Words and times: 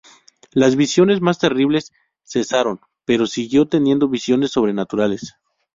Las 0.51 0.75
visiones 0.77 1.21
más 1.21 1.37
terribles 1.37 1.91
cesaron, 2.23 2.79
pero 3.05 3.27
siguió 3.27 3.67
teniendo 3.67 4.07
visiones 4.09 4.49
sobrenaturales. 4.49 5.35